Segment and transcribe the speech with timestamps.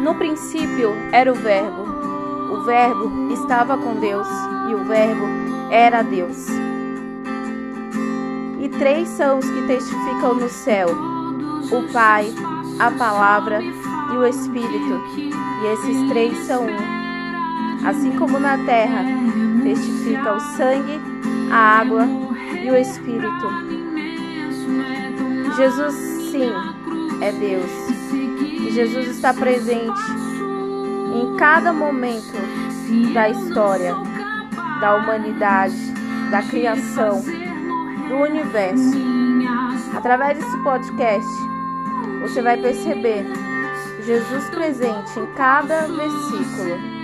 [0.00, 1.82] No princípio era o Verbo.
[2.52, 4.28] O Verbo estava com Deus
[4.70, 5.24] e o Verbo
[5.70, 6.46] era Deus.
[8.60, 12.32] E três são os que testificam no céu: o Pai,
[12.78, 15.02] a Palavra e o Espírito.
[15.16, 17.86] E esses três são um.
[17.86, 19.04] Assim como na terra
[19.62, 21.00] testifica o sangue,
[21.50, 22.06] a água
[22.62, 23.48] e o Espírito.
[25.56, 25.94] Jesus,
[26.30, 26.52] sim,
[27.20, 27.87] é Deus.
[28.58, 30.00] E Jesus está presente
[31.14, 32.32] em cada momento
[33.12, 33.94] da história,
[34.80, 35.76] da humanidade,
[36.30, 37.22] da criação,
[38.08, 38.96] do universo.
[39.96, 41.28] Através desse podcast,
[42.20, 43.24] você vai perceber
[44.04, 46.97] Jesus presente em cada versículo